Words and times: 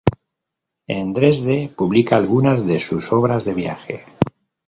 En 0.87 1.13
Dresde 1.13 1.71
publica 1.77 2.15
algunas 2.17 2.65
de 2.65 2.79
sus 2.79 3.13
obras 3.13 3.45
de 3.45 3.53
viaje. 3.53 4.03